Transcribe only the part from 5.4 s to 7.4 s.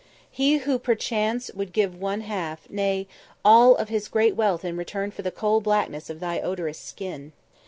blackness of thy odorous skin.